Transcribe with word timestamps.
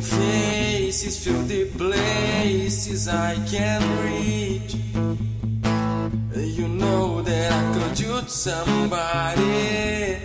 faces 0.00 1.22
fill 1.24 1.42
the 1.42 1.64
places 1.76 3.08
I 3.08 3.34
can 3.46 3.80
reach. 4.04 4.74
You 6.34 6.68
know 6.68 7.22
that 7.22 7.52
I 7.52 7.62
could 7.74 8.00
use 8.00 8.32
somebody. 8.32 10.18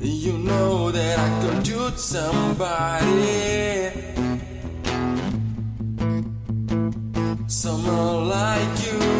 You 0.00 0.38
know 0.38 0.90
that 0.90 1.18
I 1.18 1.30
could 1.42 1.66
use 1.68 2.02
somebody. 2.02 3.90
Someone 7.46 8.28
like 8.28 8.86
you. 8.86 9.17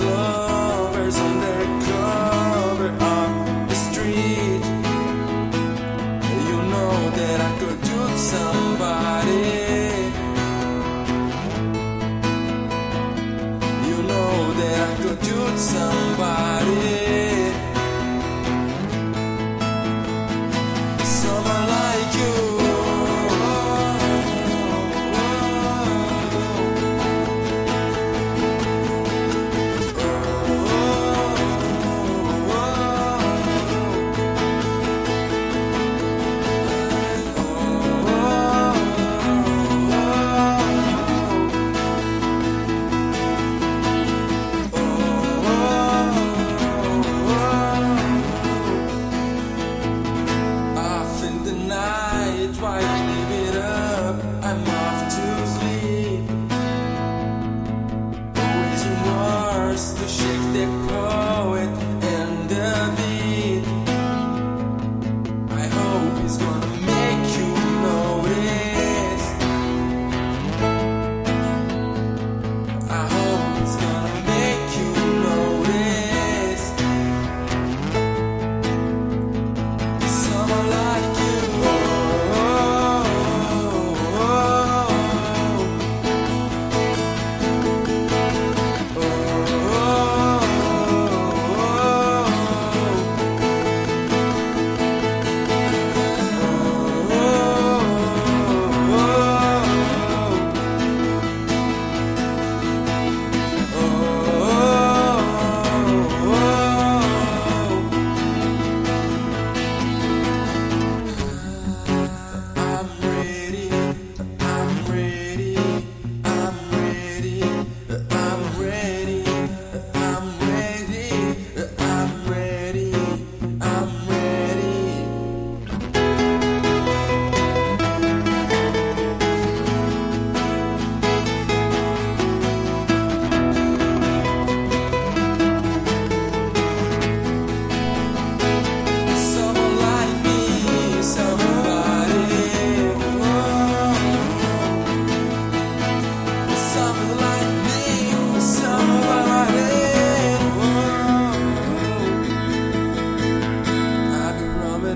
love. 0.00 0.45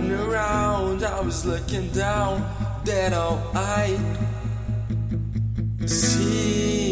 turn 0.01 0.13
around, 0.13 1.05
I 1.05 1.21
was 1.21 1.45
looking 1.45 1.89
down, 1.91 2.45
then 2.85 3.13
all 3.13 3.41
I 3.55 3.99
see. 5.87 6.90